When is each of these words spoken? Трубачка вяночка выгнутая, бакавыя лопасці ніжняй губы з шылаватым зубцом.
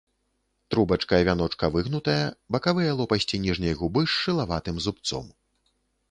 Трубачка 0.71 1.17
вяночка 1.27 1.65
выгнутая, 1.75 2.23
бакавыя 2.55 2.95
лопасці 3.01 3.39
ніжняй 3.43 3.73
губы 3.81 4.01
з 4.07 4.13
шылаватым 4.21 4.81
зубцом. 4.87 5.29